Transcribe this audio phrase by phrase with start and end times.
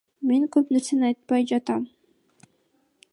[0.29, 1.87] Мен көп нерсени айтпай жатам.